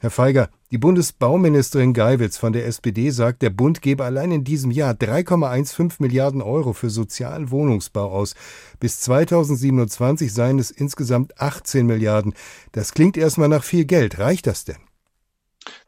Herr 0.00 0.10
Feiger, 0.10 0.48
die 0.70 0.78
Bundesbauministerin 0.78 1.92
Geiwitz 1.92 2.36
von 2.36 2.52
der 2.52 2.66
SPD 2.66 3.10
sagt, 3.10 3.42
der 3.42 3.50
Bund 3.50 3.82
gebe 3.82 4.04
allein 4.04 4.30
in 4.30 4.44
diesem 4.44 4.70
Jahr 4.70 4.92
3,15 4.92 5.94
Milliarden 5.98 6.40
Euro 6.40 6.72
für 6.72 6.88
sozialen 6.88 7.50
Wohnungsbau 7.50 8.08
aus. 8.08 8.36
Bis 8.78 9.00
2027 9.00 10.32
seien 10.32 10.60
es 10.60 10.70
insgesamt 10.70 11.40
18 11.40 11.84
Milliarden. 11.84 12.34
Das 12.70 12.94
klingt 12.94 13.16
erstmal 13.16 13.48
nach 13.48 13.64
viel 13.64 13.86
Geld. 13.86 14.20
Reicht 14.20 14.46
das 14.46 14.64
denn? 14.64 14.76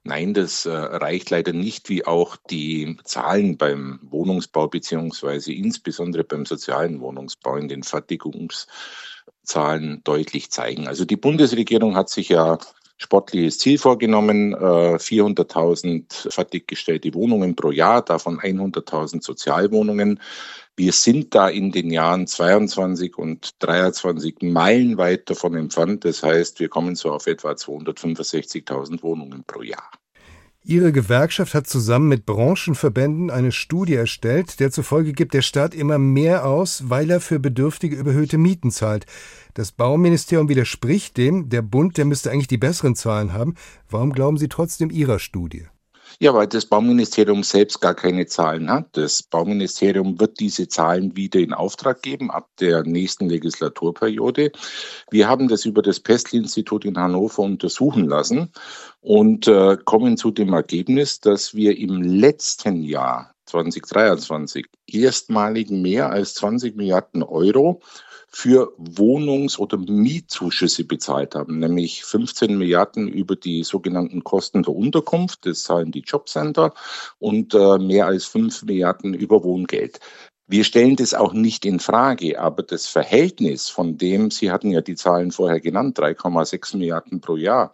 Nein, 0.03 0.35
das 0.35 0.67
äh, 0.67 0.73
reicht 0.73 1.31
leider 1.31 1.53
nicht, 1.53 1.89
wie 1.89 2.05
auch 2.05 2.37
die 2.37 2.97
Zahlen 3.05 3.59
beim 3.59 4.01
Wohnungsbau 4.03 4.67
beziehungsweise 4.67 5.53
insbesondere 5.53 6.25
beim 6.25 6.47
sozialen 6.47 7.01
Wohnungsbau 7.01 7.55
in 7.57 7.69
den 7.69 7.85
Fertigungszahlen 7.85 10.03
deutlich 10.03 10.51
zeigen. 10.51 10.89
Also 10.89 11.05
die 11.05 11.17
Bundesregierung 11.17 11.95
hat 11.95 12.09
sich 12.09 12.31
ja 12.31 12.59
sportliches 13.01 13.59
Ziel 13.59 13.79
vorgenommen, 13.79 14.55
400.000 14.55 16.27
äh, 16.27 16.31
fertiggestellte 16.31 17.15
Wohnungen 17.15 17.57
pro 17.57 17.71
Jahr, 17.71 18.03
davon 18.03 18.39
100.000 18.39 19.23
Sozialwohnungen. 19.23 20.21
Wir 20.77 20.93
sind 20.93 21.35
da 21.35 21.49
in 21.49 21.73
den 21.73 21.91
Jahren 21.91 22.27
22 22.27 23.17
und 23.17 23.55
23 23.61 24.43
meilenweit 24.43 25.31
davon 25.31 25.55
entfernt. 25.55 26.05
Das 26.05 26.23
heißt, 26.23 26.61
wir 26.61 26.69
kommen 26.69 26.95
so 26.95 27.11
auf 27.13 27.27
etwa 27.27 27.53
265.000 27.53 29.03
Wohnungen 29.03 29.45
pro 29.47 29.63
Jahr. 29.63 29.91
Ihre 30.63 30.93
Gewerkschaft 30.93 31.55
hat 31.55 31.67
zusammen 31.67 32.09
mit 32.09 32.27
Branchenverbänden 32.27 33.31
eine 33.31 33.51
Studie 33.51 33.95
erstellt, 33.95 34.61
der 34.61 34.71
zufolge 34.71 35.15
gibt 35.15 35.33
der 35.33 35.41
Staat 35.41 35.75
immer 35.75 35.99
mehr 35.99 36.45
aus, 36.45 36.91
weil 36.91 37.11
er 37.11 37.21
für 37.23 37.39
Bedürftige 37.39 37.97
überhöhte 37.97 38.37
Mieten 38.37 38.71
zahlt. 38.71 39.07
Das 39.55 39.73
Bauministerium 39.73 40.51
widerspricht 40.51 41.17
dem, 41.17 41.49
der 41.49 41.63
Bund, 41.63 41.97
der 41.97 42.05
müsste 42.05 42.31
eigentlich 42.31 42.47
die 42.47 42.59
besseren 42.59 42.95
Zahlen 42.95 43.33
haben. 43.33 43.55
Warum 43.89 44.13
glauben 44.13 44.37
Sie 44.37 44.49
trotzdem 44.49 44.91
Ihrer 44.91 45.19
Studie? 45.19 45.67
Ja, 46.23 46.35
weil 46.35 46.49
das 46.49 46.67
Bauministerium 46.67 47.43
selbst 47.43 47.81
gar 47.81 47.95
keine 47.95 48.27
Zahlen 48.27 48.71
hat. 48.71 48.89
Das 48.93 49.23
Bauministerium 49.23 50.21
wird 50.21 50.39
diese 50.39 50.69
Zahlen 50.69 51.17
wieder 51.17 51.41
in 51.41 51.55
Auftrag 51.55 52.03
geben 52.03 52.31
ab 52.31 52.51
der 52.61 52.83
nächsten 52.83 53.31
Legislaturperiode. 53.31 54.53
Wir 55.11 55.29
haben 55.29 55.49
das 55.49 55.65
über 55.65 55.81
das 55.81 55.99
Pestl-Institut 55.99 56.85
in 56.85 56.99
Hannover 56.99 57.41
untersuchen 57.43 58.07
lassen 58.07 58.53
und 59.01 59.49
äh, 59.49 59.79
kommen 59.83 60.19
zu 60.19 60.31
dem 60.31 60.53
Ergebnis, 60.53 61.21
dass 61.21 61.55
wir 61.55 61.79
im 61.79 62.03
letzten 62.03 62.83
Jahr 62.83 63.35
2023 63.47 64.67
erstmalig 64.87 65.71
mehr 65.71 66.11
als 66.11 66.35
20 66.35 66.77
Milliarden 66.77 67.23
Euro 67.23 67.81
für 68.31 68.73
Wohnungs- 68.79 69.59
oder 69.59 69.77
Mietzuschüsse 69.77 70.85
bezahlt 70.85 71.35
haben, 71.35 71.59
nämlich 71.59 72.05
15 72.05 72.57
Milliarden 72.57 73.09
über 73.09 73.35
die 73.35 73.65
sogenannten 73.65 74.23
Kosten 74.23 74.63
der 74.63 74.75
Unterkunft, 74.75 75.47
das 75.47 75.65
zahlen 75.65 75.91
die 75.91 76.05
Jobcenter, 76.07 76.73
und 77.19 77.55
äh, 77.55 77.79
mehr 77.79 78.07
als 78.07 78.27
5 78.27 78.63
Milliarden 78.63 79.15
über 79.15 79.43
Wohngeld. 79.43 79.99
Wir 80.47 80.65
stellen 80.65 80.97
das 80.97 81.15
auch 81.15 81.33
nicht 81.33 81.65
in 81.65 81.81
Frage, 81.81 82.41
aber 82.41 82.63
das 82.63 82.87
Verhältnis 82.87 83.69
von 83.69 83.99
dem, 83.99 84.31
Sie 84.31 84.51
hatten 84.51 84.71
ja 84.71 84.81
die 84.81 84.97
Zahlen 84.97 85.33
vorher 85.33 85.61
genannt, 85.61 85.99
3,6 85.99 86.77
Milliarden 86.77 87.21
pro 87.21 87.37
Jahr, 87.37 87.73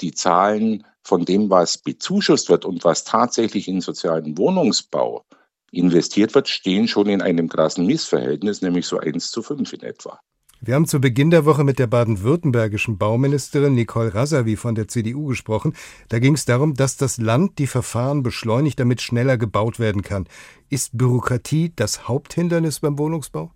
die 0.00 0.12
Zahlen 0.12 0.84
von 1.02 1.24
dem, 1.24 1.50
was 1.50 1.78
bezuschusst 1.78 2.48
wird 2.48 2.64
und 2.64 2.84
was 2.84 3.04
tatsächlich 3.04 3.68
in 3.68 3.80
sozialen 3.80 4.38
Wohnungsbau 4.38 5.24
investiert 5.72 6.34
wird, 6.34 6.48
stehen 6.48 6.86
schon 6.86 7.08
in 7.08 7.22
einem 7.22 7.48
krassen 7.48 7.86
Missverhältnis, 7.86 8.62
nämlich 8.62 8.86
so 8.86 8.98
1 8.98 9.30
zu 9.30 9.42
5 9.42 9.72
in 9.72 9.82
etwa. 9.82 10.20
Wir 10.64 10.76
haben 10.76 10.86
zu 10.86 11.00
Beginn 11.00 11.30
der 11.30 11.44
Woche 11.44 11.64
mit 11.64 11.80
der 11.80 11.88
baden-württembergischen 11.88 12.96
Bauministerin 12.96 13.74
Nicole 13.74 14.14
Rasavi 14.14 14.54
von 14.54 14.76
der 14.76 14.86
CDU 14.86 15.26
gesprochen. 15.26 15.74
Da 16.08 16.20
ging 16.20 16.34
es 16.34 16.44
darum, 16.44 16.74
dass 16.74 16.96
das 16.96 17.18
Land 17.18 17.58
die 17.58 17.66
Verfahren 17.66 18.22
beschleunigt, 18.22 18.78
damit 18.78 19.00
schneller 19.02 19.36
gebaut 19.36 19.80
werden 19.80 20.02
kann. 20.02 20.28
Ist 20.68 20.96
Bürokratie 20.96 21.72
das 21.74 22.06
Haupthindernis 22.06 22.78
beim 22.78 22.96
Wohnungsbau? 22.96 23.50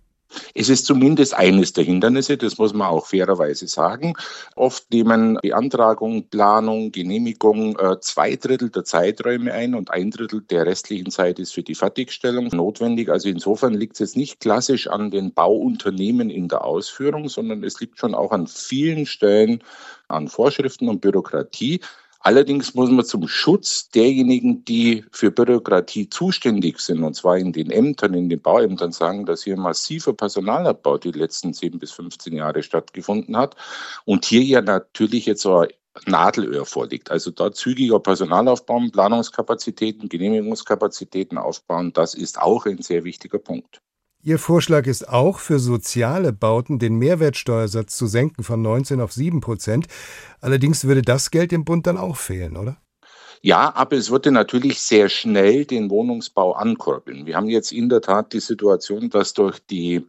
Es 0.53 0.69
ist 0.69 0.85
zumindest 0.85 1.33
eines 1.33 1.73
der 1.73 1.83
Hindernisse, 1.83 2.37
das 2.37 2.57
muss 2.57 2.73
man 2.73 2.87
auch 2.87 3.07
fairerweise 3.07 3.67
sagen. 3.67 4.13
Oft 4.55 4.91
nehmen 4.91 5.39
Beantragung, 5.41 6.29
Planung, 6.29 6.91
Genehmigung 6.91 7.77
äh, 7.79 7.99
zwei 8.01 8.35
Drittel 8.35 8.69
der 8.69 8.83
Zeiträume 8.83 9.53
ein 9.53 9.75
und 9.75 9.91
ein 9.91 10.11
Drittel 10.11 10.41
der 10.41 10.65
restlichen 10.65 11.11
Zeit 11.11 11.39
ist 11.39 11.53
für 11.53 11.63
die 11.63 11.75
Fertigstellung 11.75 12.47
notwendig. 12.47 13.09
Also 13.09 13.29
insofern 13.29 13.73
liegt 13.73 13.93
es 13.93 13.99
jetzt 13.99 14.17
nicht 14.17 14.39
klassisch 14.39 14.87
an 14.87 15.11
den 15.11 15.33
Bauunternehmen 15.33 16.29
in 16.29 16.47
der 16.47 16.65
Ausführung, 16.65 17.29
sondern 17.29 17.63
es 17.63 17.79
liegt 17.79 17.99
schon 17.99 18.15
auch 18.15 18.31
an 18.31 18.47
vielen 18.47 19.05
Stellen 19.05 19.63
an 20.07 20.27
Vorschriften 20.27 20.89
und 20.89 21.01
Bürokratie. 21.01 21.81
Allerdings 22.27 22.73
muss 22.73 22.89
man 22.89 23.05
zum 23.05 23.25
Schutz 23.29 23.87
derjenigen, 23.87 24.65
die 24.65 25.05
für 25.11 25.31
Bürokratie 25.31 26.09
zuständig 26.09 26.81
sind, 26.81 27.01
und 27.05 27.13
zwar 27.13 27.37
in 27.37 27.53
den 27.53 27.71
Ämtern, 27.71 28.13
in 28.15 28.27
den 28.27 28.41
Bauämtern, 28.41 28.91
sagen, 28.91 29.25
dass 29.25 29.45
hier 29.45 29.55
massiver 29.55 30.11
Personalabbau 30.11 30.97
die 30.97 31.11
letzten 31.11 31.53
10 31.53 31.79
bis 31.79 31.93
15 31.93 32.33
Jahre 32.33 32.63
stattgefunden 32.63 33.37
hat 33.37 33.55
und 34.03 34.25
hier 34.25 34.43
ja 34.43 34.61
natürlich 34.61 35.25
jetzt 35.25 35.41
so 35.41 35.67
Nadelöhr 36.05 36.65
vorliegt. 36.65 37.11
Also 37.11 37.31
da 37.31 37.53
zügiger 37.53 38.01
Personal 38.01 38.49
aufbauen, 38.49 38.91
Planungskapazitäten, 38.91 40.09
Genehmigungskapazitäten 40.09 41.37
aufbauen, 41.37 41.93
das 41.93 42.13
ist 42.13 42.41
auch 42.41 42.65
ein 42.65 42.81
sehr 42.81 43.05
wichtiger 43.05 43.39
Punkt. 43.39 43.81
Ihr 44.27 44.39
Vorschlag 44.39 44.87
ist 44.87 45.07
auch, 45.07 45.39
für 45.39 45.57
soziale 45.57 46.33
Bauten 46.33 46.79
den 46.79 46.95
Mehrwertsteuersatz 46.97 47.95
zu 47.95 48.07
senken 48.07 48.43
von 48.43 48.61
19 48.61 48.99
auf 48.99 49.13
7 49.13 49.39
Prozent. 49.39 49.87
Allerdings 50.41 50.83
würde 50.83 51.01
das 51.01 51.31
Geld 51.31 51.53
im 51.53 51.63
Bund 51.63 51.87
dann 51.87 51.97
auch 51.97 52.17
fehlen, 52.17 52.57
oder? 52.57 52.75
Ja, 53.41 53.73
aber 53.73 53.95
es 53.95 54.11
würde 54.11 54.33
natürlich 54.33 54.81
sehr 54.81 55.07
schnell 55.07 55.63
den 55.63 55.89
Wohnungsbau 55.89 56.51
ankurbeln. 56.51 57.25
Wir 57.25 57.37
haben 57.37 57.47
jetzt 57.47 57.71
in 57.71 57.87
der 57.87 58.01
Tat 58.01 58.33
die 58.33 58.41
Situation, 58.41 59.09
dass 59.09 59.33
durch 59.33 59.59
die 59.65 60.05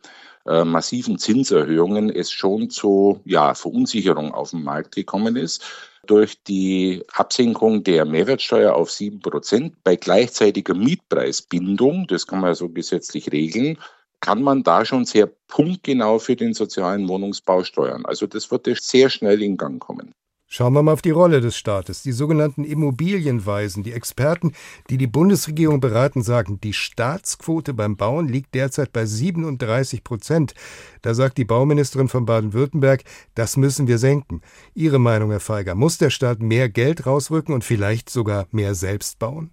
äh, 0.46 0.64
massiven 0.64 1.16
Zinserhöhungen 1.16 2.10
es 2.10 2.32
schon 2.32 2.70
zu 2.70 3.20
ja, 3.24 3.54
Verunsicherung 3.54 4.34
auf 4.34 4.50
dem 4.50 4.64
Markt 4.64 4.96
gekommen 4.96 5.36
ist. 5.36 5.64
Durch 6.08 6.42
die 6.42 7.04
Absenkung 7.12 7.84
der 7.84 8.04
Mehrwertsteuer 8.04 8.74
auf 8.74 8.90
sieben 8.90 9.20
Prozent 9.20 9.76
bei 9.84 9.94
gleichzeitiger 9.94 10.74
Mietpreisbindung, 10.74 12.08
das 12.08 12.26
kann 12.26 12.40
man 12.40 12.50
ja 12.50 12.54
so 12.56 12.68
gesetzlich 12.68 13.30
regeln, 13.30 13.78
kann 14.20 14.42
man 14.42 14.62
da 14.62 14.84
schon 14.84 15.04
sehr 15.04 15.26
punktgenau 15.26 16.18
für 16.18 16.36
den 16.36 16.54
sozialen 16.54 17.08
Wohnungsbau 17.08 17.64
steuern. 17.64 18.04
Also 18.04 18.26
das 18.26 18.50
wird 18.50 18.68
sehr 18.80 19.10
schnell 19.10 19.42
in 19.42 19.56
Gang 19.56 19.80
kommen. 19.80 20.12
Schauen 20.50 20.72
wir 20.72 20.82
mal 20.82 20.94
auf 20.94 21.02
die 21.02 21.10
Rolle 21.10 21.42
des 21.42 21.58
Staates. 21.58 22.02
Die 22.02 22.12
sogenannten 22.12 22.64
Immobilienweisen, 22.64 23.82
die 23.82 23.92
Experten, 23.92 24.54
die 24.88 24.96
die 24.96 25.06
Bundesregierung 25.06 25.78
beraten, 25.78 26.22
sagen, 26.22 26.58
die 26.58 26.72
Staatsquote 26.72 27.74
beim 27.74 27.98
Bauen 27.98 28.28
liegt 28.28 28.54
derzeit 28.54 28.90
bei 28.90 29.04
37 29.04 30.02
Prozent. 30.02 30.54
Da 31.02 31.12
sagt 31.12 31.36
die 31.36 31.44
Bauministerin 31.44 32.08
von 32.08 32.24
Baden-Württemberg, 32.24 33.04
das 33.34 33.58
müssen 33.58 33.88
wir 33.88 33.98
senken. 33.98 34.40
Ihre 34.72 34.98
Meinung, 34.98 35.32
Herr 35.32 35.40
Feiger, 35.40 35.74
muss 35.74 35.98
der 35.98 36.08
Staat 36.08 36.40
mehr 36.40 36.70
Geld 36.70 37.04
rausrücken 37.04 37.54
und 37.54 37.62
vielleicht 37.62 38.08
sogar 38.08 38.46
mehr 38.50 38.74
selbst 38.74 39.18
bauen? 39.18 39.52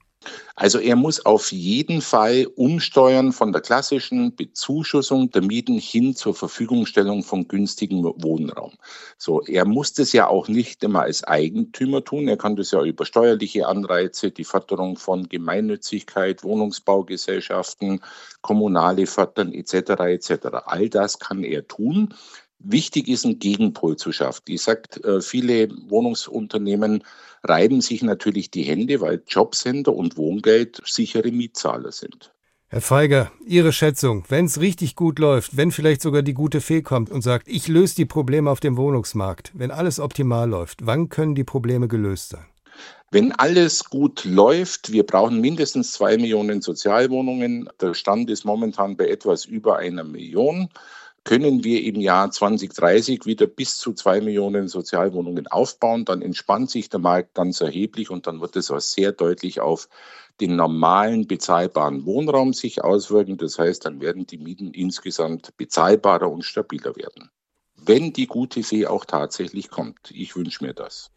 Also 0.56 0.80
er 0.80 0.96
muss 0.96 1.26
auf 1.26 1.52
jeden 1.52 2.02
Fall 2.02 2.48
umsteuern 2.56 3.34
von 3.34 3.52
der 3.52 3.62
klassischen 3.62 4.36
Bezuschussung 4.36 5.30
der 5.32 5.42
Mieten 5.42 5.78
hin 5.78 6.16
zur 6.16 6.34
Verfügungstellung 6.34 7.24
von 7.24 7.48
günstigem 7.48 8.04
Wohnraum. 8.04 8.74
So, 9.18 9.42
er 9.42 9.66
muss 9.66 9.94
das 9.94 10.14
ja 10.14 10.28
auch 10.28 10.48
nicht 10.48 10.84
immer 10.84 11.02
als 11.02 11.24
Eigentümer 11.24 12.04
tun. 12.04 12.28
Er 12.28 12.38
kann 12.38 12.56
das 12.56 12.72
ja 12.72 12.82
über 12.84 13.06
steuerliche 13.06 13.68
Anreize, 13.68 14.32
die 14.32 14.46
Förderung 14.46 14.98
von 14.98 15.28
Gemeinnützigkeit, 15.28 16.44
Wohnungsbaugesellschaften, 16.44 18.02
kommunale 18.42 19.08
Fördern 19.08 19.54
etc. 19.54 19.74
etc. 19.74 20.48
All 20.66 20.90
das 20.90 21.20
kann 21.20 21.44
er 21.44 21.68
tun. 21.68 22.14
Wichtig 22.68 23.08
ist, 23.08 23.26
einen 23.26 23.40
Gegenpol 23.40 23.96
zu 23.96 24.12
schaffen. 24.12 24.42
Ich 24.48 24.64
sage, 24.64 25.04
äh, 25.04 25.22
viele 25.22 25.70
Wohnungsunternehmen 25.88 27.04
reiben 27.44 27.82
sich 27.82 28.02
natürlich 28.02 28.50
die 28.50 28.64
Hände, 28.64 29.02
weil 29.02 29.22
Jobcenter 29.28 29.94
und 29.94 30.18
Wohngeld 30.18 30.82
sichere 30.84 31.32
Mietzahler 31.32 31.92
sind. 31.92 32.32
Herr 32.68 32.82
Feiger, 32.82 33.32
Ihre 33.46 33.72
Schätzung, 33.72 34.24
wenn 34.30 34.46
es 34.46 34.60
richtig 34.60 34.96
gut 34.96 35.20
läuft, 35.20 35.56
wenn 35.56 35.72
vielleicht 35.72 36.02
sogar 36.02 36.24
die 36.24 36.34
gute 36.34 36.60
Fee 36.60 36.82
kommt 36.82 37.12
und 37.12 37.22
sagt, 37.22 37.48
ich 37.48 37.68
löse 37.68 37.96
die 37.96 38.06
Probleme 38.06 38.50
auf 38.50 38.60
dem 38.60 38.78
Wohnungsmarkt, 38.78 39.52
wenn 39.54 39.70
alles 39.70 40.00
optimal 40.00 40.50
läuft, 40.50 40.86
wann 40.88 41.10
können 41.10 41.36
die 41.36 41.44
Probleme 41.44 41.88
gelöst 41.88 42.30
sein? 42.30 42.46
Wenn 43.12 43.32
alles 43.32 43.86
gut 43.86 44.26
läuft, 44.26 44.92
wir 44.92 45.06
brauchen 45.06 45.40
mindestens 45.40 45.94
zwei 45.94 46.18
Millionen 46.18 46.62
Sozialwohnungen. 46.62 47.70
Der 47.80 47.94
Stand 47.94 48.30
ist 48.30 48.44
momentan 48.44 48.98
bei 48.98 49.08
etwas 49.08 49.46
über 49.46 49.78
einer 49.78 50.04
Million 50.04 50.70
können 51.26 51.64
wir 51.64 51.84
im 51.84 52.00
Jahr 52.00 52.30
2030 52.30 53.26
wieder 53.26 53.48
bis 53.48 53.78
zu 53.78 53.94
zwei 53.94 54.22
Millionen 54.22 54.68
Sozialwohnungen 54.68 55.48
aufbauen. 55.48 56.06
Dann 56.06 56.22
entspannt 56.22 56.70
sich 56.70 56.88
der 56.88 57.00
Markt 57.00 57.34
ganz 57.34 57.62
erheblich 57.62 58.12
und 58.12 58.28
dann 58.28 58.42
wird 58.42 58.56
es 58.56 58.70
auch 58.70 58.80
sehr 58.80 59.12
deutlich 59.12 59.60
auf 59.60 59.90
den 60.40 60.56
normalen 60.56 61.28
bezahlbaren 61.28 62.06
Wohnraum 62.06 62.54
sich 62.54 62.84
auswirken. 62.84 63.38
Das 63.38 63.58
heißt, 63.58 63.86
dann 63.86 64.02
werden 64.02 64.28
die 64.28 64.38
Mieten 64.38 64.72
insgesamt 64.72 65.58
bezahlbarer 65.58 66.30
und 66.30 66.44
stabiler 66.44 66.96
werden. 66.96 67.32
Wenn 67.76 68.14
die 68.14 68.28
gute 68.28 68.62
Fee 68.62 68.86
auch 68.86 69.06
tatsächlich 69.06 69.70
kommt. 69.70 70.12
Ich 70.12 70.36
wünsche 70.36 70.64
mir 70.64 70.74
das. 70.74 71.12